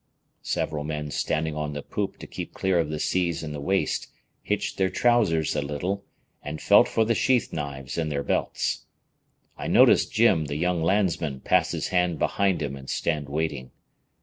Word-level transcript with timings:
Several 0.41 0.83
men 0.83 1.11
standing 1.11 1.55
on 1.55 1.73
the 1.73 1.83
poop 1.83 2.17
to 2.17 2.25
keep 2.25 2.55
clear 2.55 2.79
of 2.79 2.89
the 2.89 2.97
seas 2.97 3.43
in 3.43 3.51
the 3.53 3.61
waist, 3.61 4.07
hitched 4.41 4.79
their 4.79 4.89
trousers 4.89 5.55
a 5.55 5.61
little, 5.61 6.03
and 6.41 6.59
felt 6.59 6.87
for 6.87 7.05
the 7.05 7.13
sheath 7.13 7.53
knives 7.53 7.99
in 7.99 8.09
their 8.09 8.23
belts. 8.23 8.87
I 9.59 9.67
noticed 9.67 10.11
Jim, 10.11 10.45
the 10.45 10.55
young 10.55 10.81
landsman, 10.81 11.41
pass 11.41 11.69
his 11.69 11.89
hand 11.89 12.17
behind 12.17 12.63
him 12.63 12.75
and 12.75 12.89
stand 12.89 13.29
waiting. 13.29 13.69